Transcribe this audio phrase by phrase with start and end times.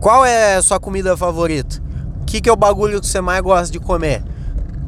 [0.00, 1.82] Qual é a sua comida favorita?
[2.22, 4.22] O que, que é o bagulho que você mais gosta de comer?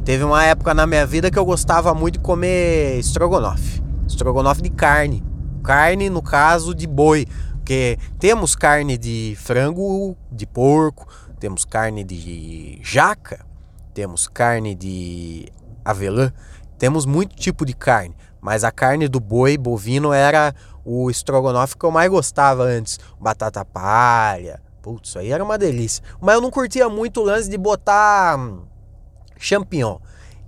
[0.04, 3.82] Teve uma época na minha vida que eu gostava muito de comer estrogonofe.
[4.06, 5.24] Estrogonofe de carne.
[5.64, 7.26] Carne, no caso, de boi.
[7.56, 11.08] Porque temos carne de frango, de porco,
[11.40, 13.44] temos carne de jaca,
[13.92, 15.48] temos carne de
[15.84, 16.32] avelã,
[16.78, 18.14] temos muito tipo de carne.
[18.40, 20.54] Mas a carne do boi bovino era
[20.84, 23.00] o estrogonofe que eu mais gostava antes.
[23.20, 24.69] Batata palha.
[24.82, 26.02] Putz, aí era uma delícia.
[26.20, 28.62] Mas eu não curtia muito o lance de botar hum,
[29.38, 29.98] champignon.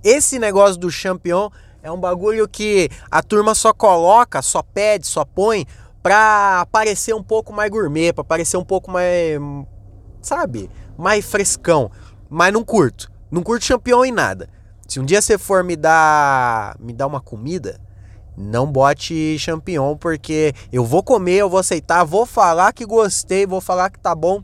[0.03, 1.49] Esse negócio do champignon
[1.81, 5.67] é um bagulho que a turma só coloca, só pede, só põe
[6.01, 9.39] pra parecer um pouco mais gourmet, pra parecer um pouco mais,
[10.21, 11.89] sabe, mais frescão.
[12.29, 13.11] Mas não curto.
[13.29, 14.49] Não curto champignon em nada.
[14.87, 17.79] Se um dia você for me dar, me dar uma comida,
[18.37, 23.61] não bote champignon, porque eu vou comer, eu vou aceitar, vou falar que gostei, vou
[23.61, 24.41] falar que tá bom,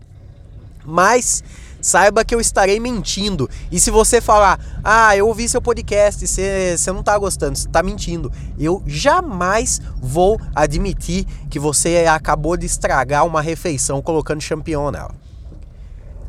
[0.85, 1.43] mas
[1.81, 3.49] saiba que eu estarei mentindo.
[3.71, 7.67] E se você falar, ah, eu ouvi seu podcast, você, você não tá gostando, você
[7.67, 14.91] tá mentindo, eu jamais vou admitir que você acabou de estragar uma refeição colocando champignon
[14.91, 15.15] nela.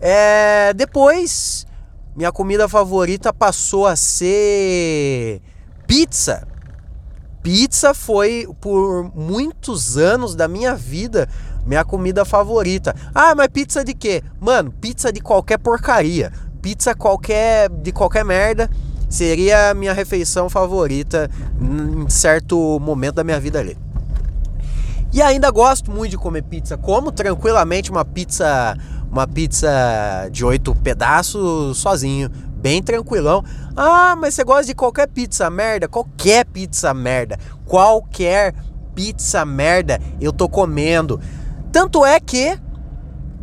[0.00, 1.66] É, depois,
[2.16, 5.42] minha comida favorita passou a ser
[5.86, 6.46] pizza.
[7.42, 11.28] Pizza foi por muitos anos da minha vida
[11.66, 12.94] minha comida favorita.
[13.14, 14.22] Ah, mas pizza de quê?
[14.40, 16.32] Mano, pizza de qualquer porcaria.
[16.62, 18.70] Pizza qualquer de qualquer merda
[19.08, 21.30] seria a minha refeição favorita
[21.60, 23.76] em certo momento da minha vida ali.
[25.12, 26.76] E ainda gosto muito de comer pizza.
[26.76, 28.76] Como tranquilamente uma pizza,
[29.10, 29.68] uma pizza
[30.30, 32.30] de oito pedaços sozinho,
[32.60, 33.44] bem tranquilão.
[33.76, 35.88] Ah, mas você gosta de qualquer pizza merda?
[35.88, 37.38] Qualquer pizza merda.
[37.64, 38.54] Qualquer
[38.94, 41.20] pizza merda eu tô comendo.
[41.72, 42.58] Tanto é que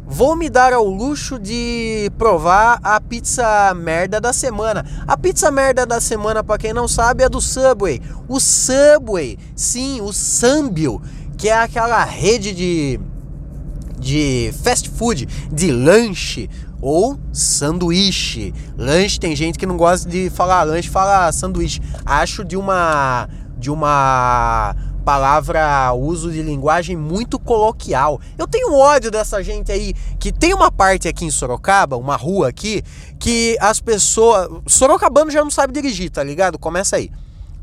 [0.06, 4.86] vou me dar ao luxo de provar a pizza merda da semana.
[5.08, 8.02] A pizza merda da semana, para quem não sabe, é do Subway.
[8.28, 11.02] O Subway, sim, o Sambio,
[11.38, 13.00] que é aquela rede de
[14.08, 16.50] de fast food, de lanche
[16.82, 18.54] ou sanduíche.
[18.78, 21.82] Lanche tem gente que não gosta de falar lanche, fala sanduíche.
[22.06, 24.74] Acho de uma de uma
[25.04, 28.22] palavra, uso de linguagem muito coloquial.
[28.38, 32.48] Eu tenho ódio dessa gente aí que tem uma parte aqui em Sorocaba, uma rua
[32.48, 32.84] aqui,
[33.20, 34.48] que as pessoas.
[34.68, 36.58] Sorocabano já não sabe dirigir, tá ligado?
[36.58, 37.12] Começa aí.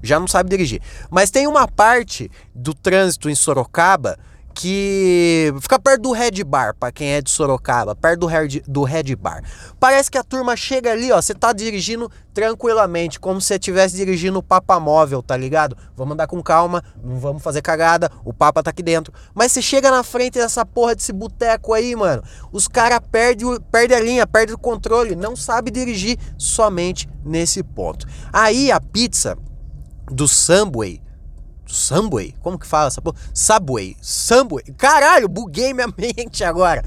[0.02, 0.82] Já não sabe dirigir.
[1.10, 4.18] Mas tem uma parte do trânsito em Sorocaba
[4.54, 8.84] que fica perto do Red Bar, para quem é de Sorocaba, perto do Red, do
[8.84, 9.42] Red Bar.
[9.80, 13.96] Parece que a turma chega ali, ó, você tá dirigindo tranquilamente, como se você estivesse
[13.96, 15.76] dirigindo o Papa Móvel, tá ligado?
[15.96, 19.12] Vamos andar com calma, não vamos fazer cagada, o Papa tá aqui dentro.
[19.34, 22.22] Mas você chega na frente dessa porra desse boteco aí, mano,
[22.52, 28.06] os caras perdem perde a linha, perdem o controle, não sabe dirigir somente nesse ponto.
[28.32, 29.36] Aí a pizza
[30.10, 31.03] do Subway
[31.66, 32.34] Subway?
[32.42, 33.16] Como que fala essa porra?
[33.32, 33.96] Subway.
[34.00, 34.64] Subway.
[34.76, 36.84] Caralho, buguei minha mente agora.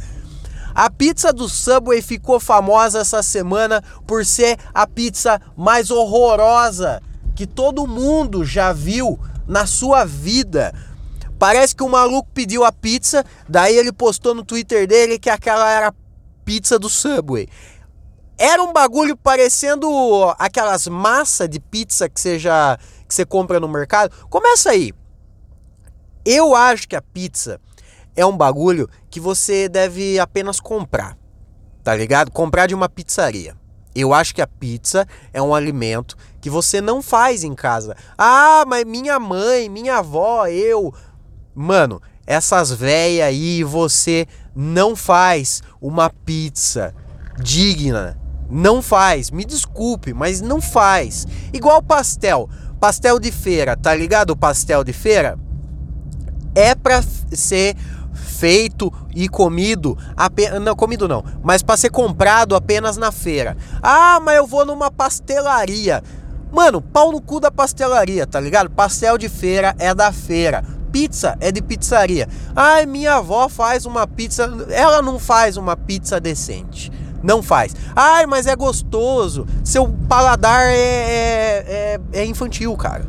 [0.74, 7.02] A pizza do Subway ficou famosa essa semana por ser a pizza mais horrorosa
[7.36, 10.74] que todo mundo já viu na sua vida.
[11.40, 15.70] Parece que o maluco pediu a pizza, daí ele postou no Twitter dele que aquela
[15.70, 15.94] era a
[16.44, 17.48] pizza do Subway.
[18.38, 19.90] Era um bagulho parecendo
[20.38, 22.78] aquelas massas de pizza que você já
[23.08, 24.14] que você compra no mercado.
[24.30, 24.94] Começa aí.
[26.24, 27.59] Eu acho que a pizza
[28.16, 31.18] é um bagulho que você deve apenas comprar.
[31.84, 32.31] Tá ligado?
[32.31, 33.56] Comprar de uma pizzaria.
[33.96, 37.96] Eu acho que a pizza é um alimento que você não faz em casa.
[38.18, 40.94] Ah, mas minha mãe, minha avó, eu.
[41.56, 46.94] Mano, essas véias aí, você não faz uma pizza
[47.40, 48.20] digna.
[48.50, 49.30] Não faz.
[49.31, 51.28] Me desculpe, mas não faz.
[51.53, 52.50] Igual pastel.
[52.80, 54.31] Pastel de feira, tá ligado?
[54.31, 55.38] O pastel de feira
[56.53, 57.75] é para ser
[58.13, 63.58] feito e comido apenas não comido não, mas para ser comprado apenas na feira.
[63.82, 66.03] Ah, mas eu vou numa pastelaria.
[66.52, 68.70] Mano, pau no cu da pastelaria, tá ligado?
[68.70, 70.64] Pastel de feira é da feira.
[70.91, 72.28] Pizza é de pizzaria.
[72.55, 76.91] Ai, minha avó faz uma pizza, ela não faz uma pizza decente.
[77.23, 77.75] Não faz.
[77.96, 79.46] Ai, mas é gostoso.
[79.64, 83.05] Seu paladar é, é, é, é infantil, cara.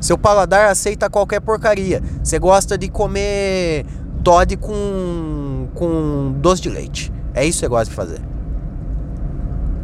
[0.00, 2.02] Seu paladar aceita qualquer porcaria.
[2.22, 3.86] Você gosta de comer
[4.22, 7.12] Todd com, com doce de leite.
[7.34, 8.20] É isso que você gosta de fazer.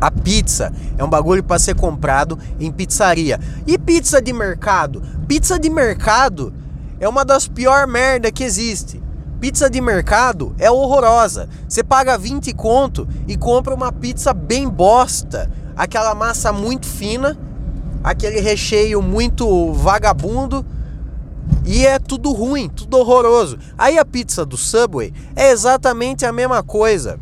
[0.00, 3.38] A pizza é um bagulho para ser comprado em pizzaria.
[3.66, 5.02] E pizza de mercado?
[5.28, 6.54] Pizza de mercado
[6.98, 9.02] é uma das pior merda que existe.
[9.40, 11.48] Pizza de mercado é horrorosa.
[11.66, 15.50] Você paga 20 conto e compra uma pizza bem bosta.
[15.74, 17.38] Aquela massa muito fina,
[18.04, 20.64] aquele recheio muito vagabundo
[21.64, 23.58] e é tudo ruim, tudo horroroso.
[23.78, 27.18] Aí a pizza do Subway é exatamente a mesma coisa.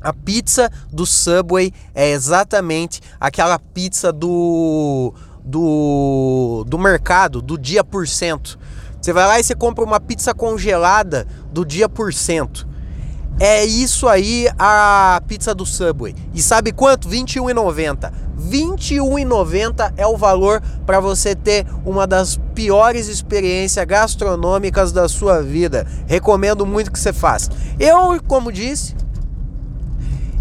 [0.00, 5.14] A pizza do Subway é exatamente aquela pizza do
[5.44, 8.58] do, do mercado, do dia por cento.
[9.08, 12.68] Você vai lá e você compra uma pizza congelada do dia por cento.
[13.40, 16.14] É isso aí a pizza do Subway.
[16.34, 17.08] E sabe quanto?
[17.08, 18.04] R$ 21,90.
[18.04, 25.40] R$ 21,90 é o valor para você ter uma das piores experiências gastronômicas da sua
[25.40, 25.86] vida.
[26.06, 27.50] Recomendo muito que você faça.
[27.80, 28.94] Eu, como disse,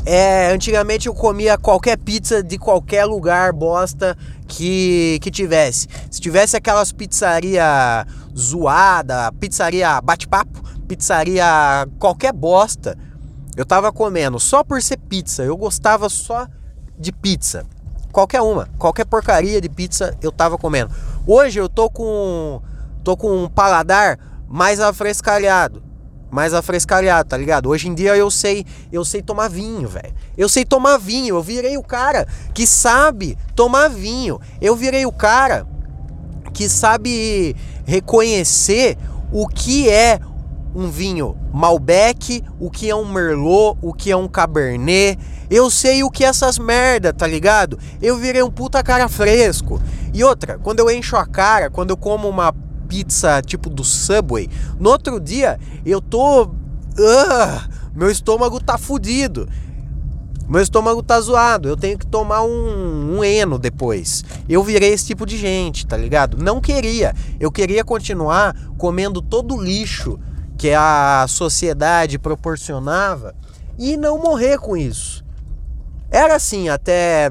[0.05, 4.17] é, antigamente eu comia qualquer pizza de qualquer lugar bosta
[4.47, 5.87] que, que tivesse.
[6.09, 8.05] Se tivesse aquelas pizzaria
[8.37, 11.45] zoada, pizzaria bate-papo, pizzaria
[11.99, 12.97] qualquer bosta,
[13.55, 15.43] eu tava comendo só por ser pizza.
[15.43, 16.47] Eu gostava só
[16.97, 17.65] de pizza.
[18.11, 20.91] Qualquer uma, qualquer porcaria de pizza eu tava comendo.
[21.25, 22.61] Hoje eu tô com
[23.03, 25.87] tô com um paladar mais afrescalhado
[26.29, 27.69] mais afrescalhado, tá ligado?
[27.69, 30.13] Hoje em dia eu sei, eu sei tomar vinho, velho.
[30.37, 31.35] Eu sei tomar vinho.
[31.35, 34.39] Eu virei o cara que sabe tomar vinho.
[34.61, 35.65] Eu virei o cara
[36.53, 37.55] que sabe
[37.87, 38.97] reconhecer
[39.31, 40.19] o que é
[40.75, 45.17] um vinho Malbec, o que é um Merlot, o que é um Cabernet.
[45.49, 47.79] Eu sei o que é essas merda, tá ligado?
[48.01, 49.81] Eu virei um puta cara fresco.
[50.13, 52.53] E outra, quando eu encho a cara, quando eu como uma
[52.87, 54.49] pizza tipo do Subway.
[54.79, 56.43] No outro dia eu tô.
[56.43, 59.47] Uh, meu estômago tá fudido.
[60.47, 64.23] Meu estômago tá zoado, eu tenho que tomar um, um eno depois.
[64.47, 66.37] Eu virei esse tipo de gente, tá ligado?
[66.41, 67.13] Não queria.
[67.37, 70.17] Eu queria continuar comendo todo o lixo
[70.57, 73.35] que a sociedade proporcionava
[73.77, 75.21] e não morrer com isso.
[76.09, 77.29] Era assim até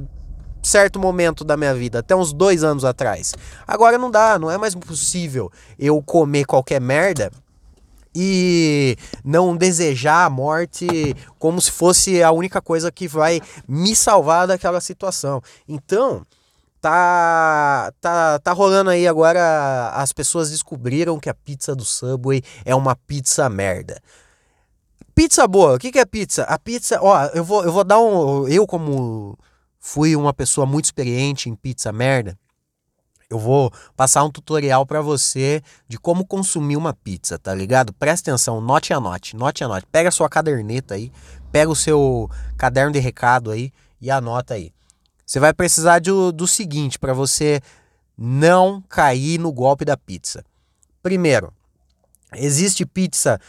[0.63, 3.35] certo momento da minha vida, até uns dois anos atrás.
[3.67, 7.31] Agora não dá, não é mais possível eu comer qualquer merda
[8.19, 10.87] e não desejar a morte
[11.39, 15.43] como se fosse a única coisa que vai me salvar daquela situação.
[15.69, 16.25] Então,
[16.81, 22.75] tá tá tá rolando aí agora as pessoas descobriram que a pizza do Subway é
[22.75, 24.01] uma pizza merda.
[25.15, 26.45] Pizza boa, o que, que é pizza?
[26.45, 28.49] A pizza, ó, eu vou, eu vou dar um.
[28.49, 29.39] Eu, como
[29.79, 32.39] fui uma pessoa muito experiente em pizza merda,
[33.29, 37.93] eu vou passar um tutorial para você de como consumir uma pizza, tá ligado?
[37.93, 39.87] Presta atenção, note a note, note a note.
[39.91, 41.11] Pega a sua caderneta aí,
[41.51, 44.73] pega o seu caderno de recado aí e anota aí.
[45.25, 47.61] Você vai precisar de, do seguinte para você
[48.17, 50.45] não cair no golpe da pizza.
[51.03, 51.53] Primeiro,
[52.33, 53.41] existe pizza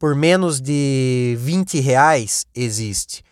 [0.00, 2.44] por menos de 20 reais?
[2.52, 3.24] Existe.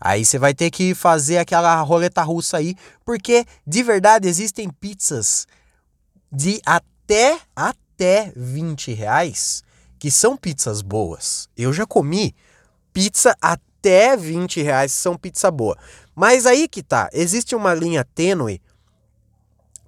[0.00, 2.74] Aí você vai ter que fazer aquela roleta russa aí,
[3.04, 5.46] porque de verdade existem pizzas
[6.30, 9.62] de até até 20 reais
[9.98, 11.48] que são pizzas boas.
[11.56, 12.34] Eu já comi
[12.92, 15.76] pizza até 20 reais são pizza boa.
[16.14, 18.60] Mas aí que tá, existe uma linha tênue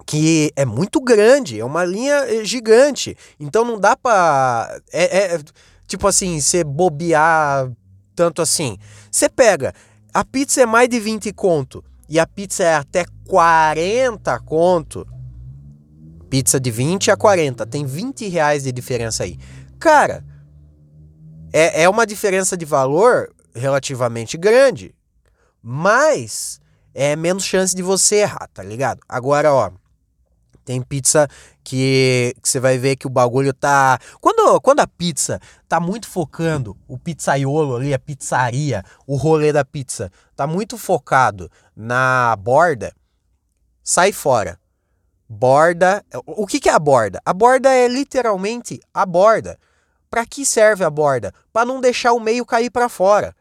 [0.05, 3.15] que é muito grande, é uma linha eh, gigante.
[3.39, 4.79] Então não dá pra.
[4.91, 5.39] É, é
[5.87, 7.71] tipo assim, você bobear
[8.15, 8.77] tanto assim.
[9.09, 9.73] Você pega
[10.13, 15.07] a pizza é mais de 20 conto e a pizza é até 40 conto.
[16.29, 19.37] Pizza de 20 a 40, tem 20 reais de diferença aí.
[19.79, 20.23] Cara,
[21.53, 24.93] é, é uma diferença de valor relativamente grande,
[25.61, 26.59] mas
[26.93, 28.99] é menos chance de você errar, tá ligado?
[29.07, 29.71] Agora, ó,
[30.71, 31.27] tem pizza
[31.65, 33.99] que, que, você vai ver que o bagulho tá.
[34.21, 35.37] Quando, quando a pizza
[35.67, 41.51] tá muito focando, o pizzaiolo ali, a pizzaria, o rolê da pizza, tá muito focado
[41.75, 42.93] na borda,
[43.83, 44.57] sai fora.
[45.27, 46.05] Borda.
[46.25, 47.21] O que, que é a borda?
[47.25, 49.59] A borda é literalmente a borda.
[50.09, 51.33] Para que serve a borda?
[51.51, 53.35] Para não deixar o meio cair para fora.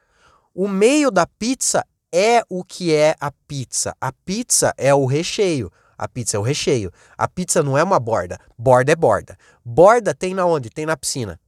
[0.53, 3.95] O meio da pizza é o que é a pizza.
[4.01, 5.71] A pizza é o recheio.
[6.01, 6.91] A pizza é o recheio.
[7.19, 8.39] A pizza não é uma borda.
[8.57, 9.37] Borda é borda.
[9.63, 10.71] Borda tem na onde?
[10.71, 11.39] Tem na piscina.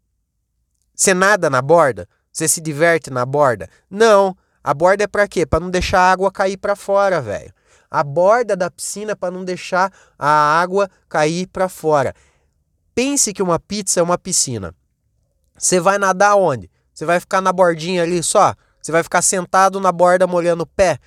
[0.94, 2.06] Você nada na borda?
[2.30, 3.66] Você se diverte na borda?
[3.88, 4.36] Não.
[4.62, 5.46] A borda é para quê?
[5.46, 7.50] Para não deixar a água cair para fora, velho.
[7.90, 12.14] A borda da piscina para não deixar a água cair para fora.
[12.94, 14.74] Pense que uma pizza é uma piscina.
[15.56, 16.70] Você vai nadar onde?
[16.92, 18.54] Você vai ficar na bordinha ali só?
[18.82, 20.98] Você vai ficar sentado na borda molhando o pé?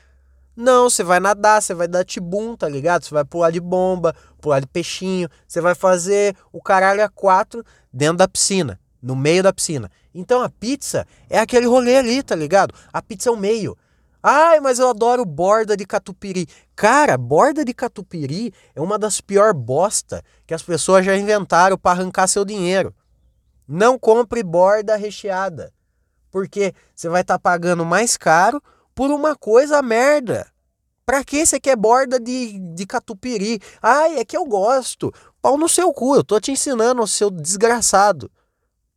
[0.55, 3.03] Não, você vai nadar, você vai dar tibum, tá ligado?
[3.03, 7.63] Você vai pular de bomba, pular de peixinho, você vai fazer o caralho a quatro
[7.91, 8.79] dentro da piscina.
[9.01, 9.91] no meio da piscina.
[10.15, 12.73] Então a pizza é aquele rolê ali, tá ligado?
[12.91, 13.77] A pizza é o meio.
[14.23, 16.47] Ai, mas eu adoro borda de catupiry.
[16.75, 21.91] Cara, borda de catupiry é uma das pior bosta que as pessoas já inventaram para
[21.91, 22.91] arrancar seu dinheiro.
[23.67, 25.71] Não compre borda recheada,
[26.31, 28.59] porque você vai estar tá pagando mais caro
[28.95, 30.47] por uma coisa merda.
[31.05, 33.59] Pra que você quer borda de, de catupiry?
[33.79, 35.13] Ai, é que eu gosto.
[35.39, 38.31] Pau no seu cu, eu tô te ensinando, seu desgraçado.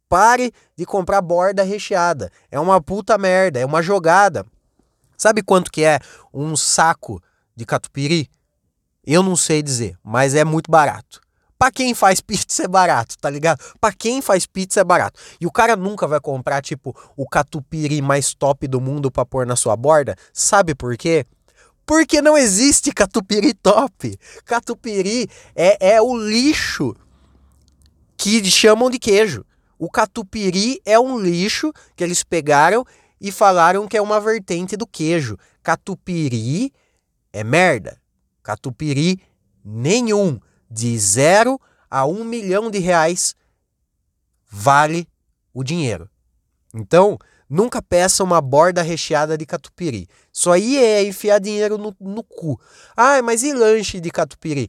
[0.09, 2.33] Pare de comprar borda recheada.
[2.51, 4.47] É uma puta merda, é uma jogada.
[5.19, 5.99] Sabe quanto que é
[6.33, 7.23] um saco
[7.55, 8.31] de catupiry?
[9.05, 11.21] Eu não sei dizer, mas é muito barato.
[11.59, 13.59] Para quem faz pizza é barato, tá ligado?
[13.81, 15.19] Para quem faz pizza é barato.
[15.41, 19.45] E o cara nunca vai comprar tipo o catupiry mais top do mundo para pôr
[19.45, 20.15] na sua borda.
[20.33, 21.27] Sabe por quê?
[21.85, 24.17] Porque não existe catupiry top.
[24.45, 26.95] Catupiry é, é o lixo
[28.17, 29.45] que chamam de queijo.
[29.77, 32.85] O catupiry é um lixo que eles pegaram
[33.21, 35.37] e falaram que é uma vertente do queijo.
[35.63, 36.73] Catupiry
[37.33, 38.01] é merda.
[38.45, 39.21] Catupiry
[39.65, 40.39] nenhum.
[40.71, 41.61] De zero
[41.91, 43.35] a um milhão de reais
[44.51, 45.09] vale
[45.53, 46.09] o dinheiro.
[46.75, 50.07] Então, Nunca peça uma borda recheada de catupiry.
[50.31, 52.61] Isso aí é enfiar dinheiro no, no cu.
[52.95, 54.69] Ah, mas e lanche de catupiry?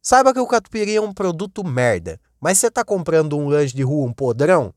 [0.00, 2.20] Saiba que o catupiry é um produto merda.
[2.40, 4.72] Mas você está comprando um lanche de rua, um podrão,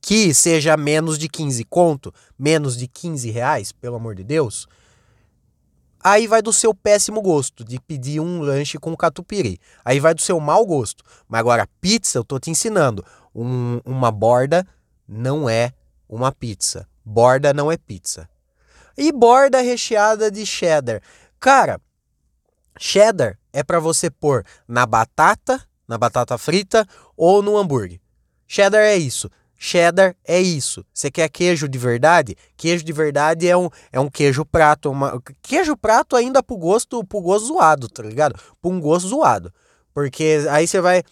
[0.00, 4.66] que seja menos de 15 conto, menos de 15 reais, pelo amor de Deus,
[6.12, 9.58] aí vai do seu péssimo gosto de pedir um lanche com catupiry.
[9.84, 11.04] Aí vai do seu mau gosto.
[11.28, 13.04] Mas agora, pizza, eu tô te ensinando.
[13.34, 14.66] Um, uma borda
[15.06, 15.72] não é
[16.08, 16.88] uma pizza.
[17.04, 18.28] Borda não é pizza.
[18.96, 21.00] E borda recheada de cheddar.
[21.38, 21.80] Cara,
[22.78, 26.86] cheddar é para você pôr na batata, na batata frita
[27.16, 28.00] ou no hambúrguer.
[28.46, 29.30] Cheddar é isso.
[29.60, 30.86] Cheddar é isso.
[30.94, 32.36] Você quer queijo de verdade?
[32.56, 34.88] Queijo de verdade é um, é um queijo prato.
[34.88, 38.40] Uma, queijo prato ainda pro gosto, pro gosto zoado, tá ligado?
[38.62, 39.52] Pro um gosto zoado.
[39.92, 41.02] Porque aí você vai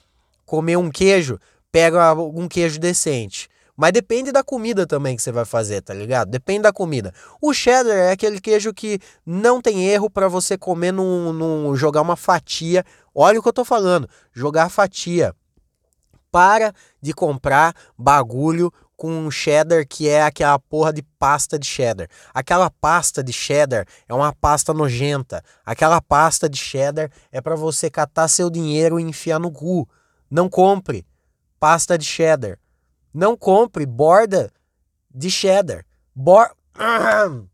[0.45, 1.41] comer um queijo,
[1.73, 3.49] pega um queijo decente.
[3.77, 6.31] Mas depende da comida também que você vai fazer, tá ligado?
[6.31, 7.13] Depende da comida.
[7.43, 12.01] O cheddar é aquele queijo que não tem erro para você comer num, num, jogar
[12.01, 12.85] uma fatia.
[13.13, 15.35] Olha o que eu tô falando, jogar fatia.
[16.31, 22.09] Para de comprar bagulho com cheddar que é aquela porra de pasta de cheddar.
[22.33, 25.43] Aquela pasta de cheddar é uma pasta nojenta.
[25.65, 29.89] Aquela pasta de cheddar é para você catar seu dinheiro e enfiar no cu.
[30.31, 31.07] Não compre
[31.61, 32.59] pasta de cheddar.
[33.13, 34.51] Não compre borda
[35.15, 35.85] de cheddar.
[36.15, 36.51] Bor...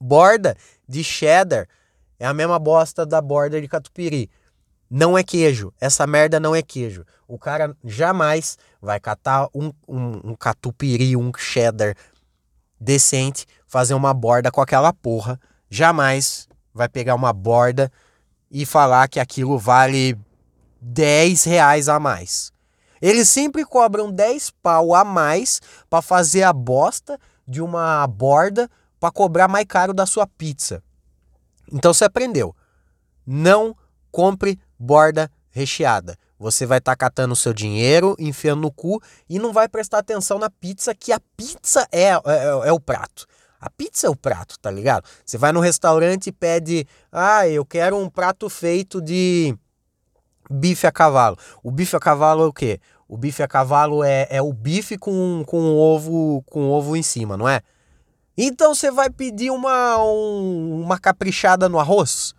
[0.00, 0.56] borda
[0.88, 1.68] de cheddar
[2.18, 4.30] é a mesma bosta da borda de catupiry.
[4.96, 5.74] Não é queijo.
[5.80, 7.04] Essa merda não é queijo.
[7.26, 11.96] O cara jamais vai catar um, um, um catupiry, um cheddar
[12.78, 15.40] decente, fazer uma borda com aquela porra.
[15.68, 17.90] Jamais vai pegar uma borda
[18.48, 20.16] e falar que aquilo vale
[20.80, 22.52] 10 reais a mais.
[23.02, 25.60] Eles sempre cobram 10 pau a mais
[25.90, 28.70] para fazer a bosta de uma borda
[29.00, 30.80] para cobrar mais caro da sua pizza.
[31.72, 32.54] Então você aprendeu.
[33.26, 33.76] Não
[34.12, 36.16] compre borda recheada.
[36.38, 39.98] Você vai estar tá catando o seu dinheiro, enfiando no cu e não vai prestar
[39.98, 42.18] atenção na pizza, que a pizza é, é,
[42.64, 43.26] é o prato.
[43.60, 45.08] A pizza é o prato, tá ligado?
[45.24, 49.56] Você vai no restaurante e pede, ah, eu quero um prato feito de
[50.50, 51.38] bife a cavalo.
[51.62, 52.78] O bife a cavalo é o quê?
[53.08, 57.36] O bife a cavalo é, é o bife com, com ovo com ovo em cima,
[57.36, 57.62] não é?
[58.36, 62.34] Então você vai pedir uma, um, uma caprichada no arroz?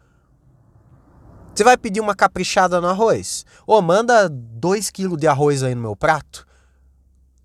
[1.55, 3.45] Você vai pedir uma caprichada no arroz?
[3.65, 6.45] Ô, manda 2 kg de arroz aí no meu prato?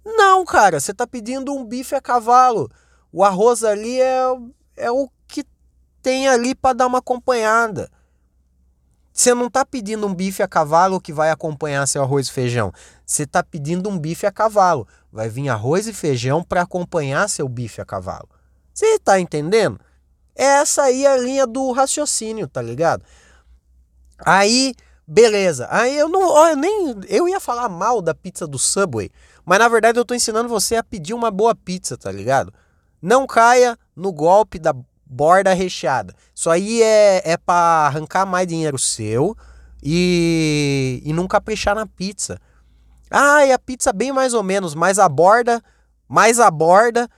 [0.05, 2.69] Não, cara, você tá pedindo um bife a cavalo.
[3.13, 4.23] O arroz ali é,
[4.77, 5.45] é o que
[6.03, 7.89] tem ali para dar uma acompanhada.
[9.13, 12.73] Você não está pedindo um bife a cavalo que vai acompanhar seu arroz e feijão.
[13.07, 14.89] Você está pedindo um bife a cavalo.
[15.13, 18.29] Vai vir arroz e feijão para acompanhar seu bife a cavalo.
[18.75, 19.79] Você está entendendo?
[20.35, 23.05] Essa aí é a linha do raciocínio, tá ligado?
[24.25, 24.75] Aí,
[25.07, 25.67] beleza.
[25.71, 29.11] Aí eu não, ó, eu nem eu ia falar mal da pizza do Subway,
[29.45, 32.53] mas na verdade eu estou ensinando você a pedir uma boa pizza, tá ligado?
[33.01, 34.75] Não caia no golpe da
[35.05, 36.15] borda recheada.
[36.35, 39.37] Isso aí é, é para arrancar mais dinheiro seu
[39.83, 42.39] e, e não caprichar na pizza.
[43.11, 45.61] Ah, e a pizza bem mais ou menos, mais a borda,
[46.09, 47.09] mais a borda.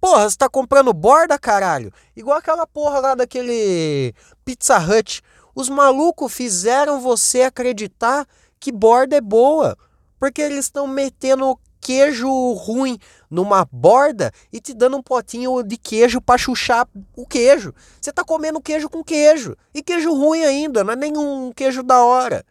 [0.00, 1.92] Porra, você tá comprando borda, caralho?
[2.16, 5.22] Igual aquela porra lá daquele Pizza Hut.
[5.54, 8.26] Os malucos fizeram você acreditar
[8.58, 9.76] que borda é boa.
[10.18, 12.98] Porque eles estão metendo queijo ruim
[13.30, 17.74] numa borda e te dando um potinho de queijo para chuchar o queijo.
[18.00, 19.54] Você tá comendo queijo com queijo.
[19.74, 22.44] E queijo ruim ainda, não é nenhum queijo da hora.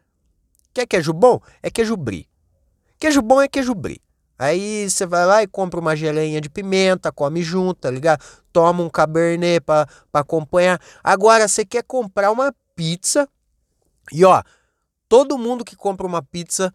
[0.74, 1.42] Quer queijo bom?
[1.64, 2.28] É queijo brie.
[3.00, 4.02] Queijo bom é queijo brie.
[4.38, 8.24] Aí você vai lá e compra uma geleinha de pimenta, come junto, tá ligado?
[8.52, 10.80] Toma um cabernet para acompanhar.
[11.04, 13.28] Agora, você quer comprar uma pizza
[14.12, 14.42] e ó,
[15.08, 16.74] todo mundo que compra uma pizza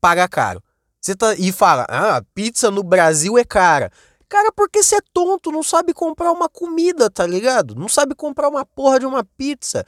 [0.00, 0.62] paga caro.
[1.00, 3.90] Você tá e fala: "Ah, pizza no Brasil é cara".
[4.30, 7.74] Cara, porque você é tonto, não sabe comprar uma comida, tá ligado?
[7.74, 9.84] Não sabe comprar uma porra de uma pizza.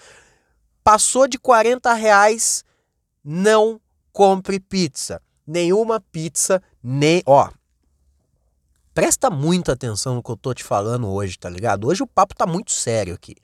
[0.82, 2.64] Passou de 40 reais,
[3.24, 3.80] não
[4.12, 5.22] compre pizza.
[5.46, 7.22] Nenhuma pizza, nem.
[7.24, 7.48] Ó.
[8.92, 11.86] Presta muita atenção no que eu tô te falando hoje, tá ligado?
[11.86, 13.36] Hoje o papo tá muito sério aqui.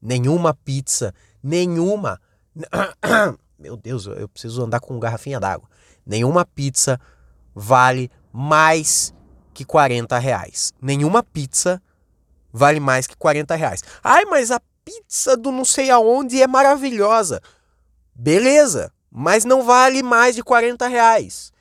[0.00, 2.20] Nenhuma pizza, nenhuma.
[3.58, 5.68] Meu Deus, eu preciso andar com garrafinha d'água
[6.06, 7.00] nenhuma pizza
[7.54, 9.14] vale mais
[9.52, 10.72] que 40 reais.
[10.80, 11.80] Nenhuma pizza
[12.52, 13.82] vale mais que 40 reais.
[14.02, 17.40] Ai, mas a pizza do não sei aonde é maravilhosa.
[18.14, 21.52] Beleza, mas não vale mais de 40 reais.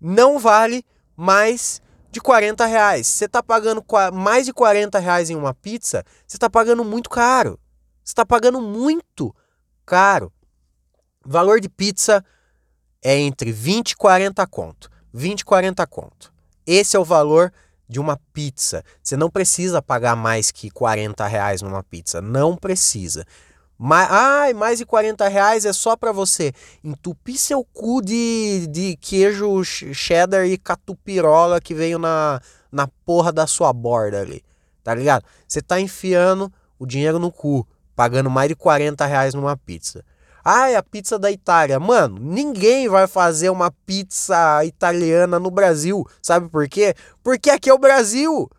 [0.00, 0.84] Não vale
[1.16, 3.06] mais de 40 reais.
[3.06, 7.58] Você está pagando mais de 40 reais em uma pizza, você está pagando muito caro.
[8.04, 9.34] Você está pagando muito
[9.86, 10.30] caro.
[11.24, 12.22] Valor de pizza
[13.02, 14.90] é entre 20 e 40 conto.
[15.12, 16.32] 20 e 40 conto.
[16.66, 17.50] Esse é o valor
[17.88, 18.84] de uma pizza.
[19.02, 22.20] Você não precisa pagar mais que 40 reais numa pizza.
[22.20, 23.24] Não precisa.
[23.78, 28.96] Mas, ai, mais de 40 reais é só para você entupir seu cu de, de
[28.96, 34.44] queijo cheddar e catupirola que veio na, na porra da sua borda ali.
[34.82, 35.24] Tá ligado?
[35.48, 40.04] Você tá enfiando o dinheiro no cu, pagando mais de 40 reais numa pizza.
[40.44, 41.80] Ah, é a pizza da Itália.
[41.80, 46.06] Mano, ninguém vai fazer uma pizza italiana no Brasil.
[46.20, 46.94] Sabe por quê?
[47.22, 48.50] Porque aqui é o Brasil.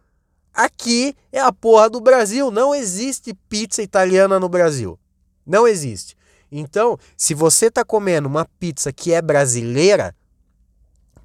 [0.51, 2.50] Aqui é a porra do Brasil.
[2.50, 4.98] Não existe pizza italiana no Brasil.
[5.46, 6.18] Não existe.
[6.51, 10.16] Então, se você tá comendo uma pizza que é brasileira,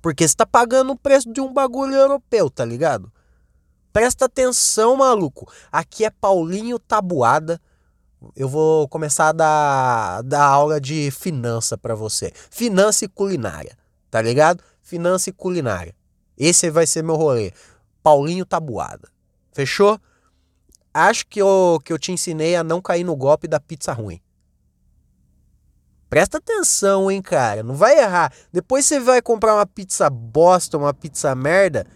[0.02, 3.10] porque você tá pagando o preço de um bagulho europeu, tá ligado?
[3.92, 5.50] Presta atenção, maluco.
[5.72, 7.58] Aqui é Paulinho Tabuada
[8.36, 12.32] eu vou começar a dar, dar aula de finança para você.
[12.50, 13.76] Finança e culinária,
[14.10, 14.62] tá ligado?
[14.82, 15.94] Finança e culinária.
[16.36, 17.52] Esse vai ser meu rolê.
[18.02, 19.08] Paulinho Tabuada.
[19.52, 19.98] Fechou?
[20.92, 24.20] Acho que eu, que eu te ensinei a não cair no golpe da pizza ruim.
[26.08, 27.62] Presta atenção, hein, cara.
[27.62, 28.32] Não vai errar.
[28.52, 31.86] Depois você vai comprar uma pizza bosta, uma pizza merda.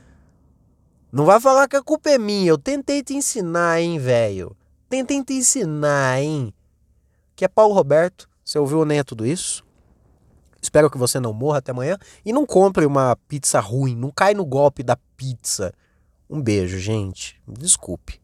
[1.11, 2.49] Não vai falar que a culpa é minha.
[2.49, 4.57] Eu tentei te ensinar, hein, velho.
[4.95, 6.55] Tentem te ensinar, hein?
[7.35, 8.29] Que é Paulo Roberto.
[8.45, 9.65] Você ouviu nem é tudo isso?
[10.63, 11.99] Espero que você não morra até amanhã.
[12.25, 13.97] E não compre uma pizza ruim.
[13.97, 15.75] Não cai no golpe da pizza.
[16.31, 17.43] Um beijo, gente.
[17.45, 18.21] Desculpe.